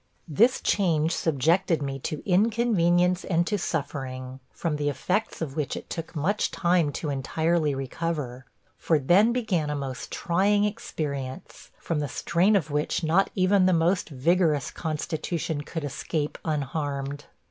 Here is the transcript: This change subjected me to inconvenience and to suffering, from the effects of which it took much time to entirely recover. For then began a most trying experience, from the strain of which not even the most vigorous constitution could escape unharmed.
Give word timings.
This 0.27 0.61
change 0.61 1.11
subjected 1.11 1.83
me 1.83 1.99
to 1.99 2.27
inconvenience 2.27 3.23
and 3.23 3.45
to 3.45 3.59
suffering, 3.59 4.39
from 4.49 4.77
the 4.77 4.89
effects 4.89 5.43
of 5.43 5.55
which 5.55 5.77
it 5.77 5.91
took 5.91 6.15
much 6.15 6.49
time 6.49 6.91
to 6.93 7.11
entirely 7.11 7.75
recover. 7.75 8.47
For 8.77 8.97
then 8.97 9.31
began 9.31 9.69
a 9.69 9.75
most 9.75 10.09
trying 10.11 10.63
experience, 10.65 11.69
from 11.77 11.99
the 11.99 12.07
strain 12.09 12.55
of 12.55 12.71
which 12.71 13.03
not 13.03 13.29
even 13.35 13.67
the 13.67 13.73
most 13.73 14.09
vigorous 14.09 14.71
constitution 14.71 15.61
could 15.61 15.83
escape 15.83 16.39
unharmed. 16.43 17.25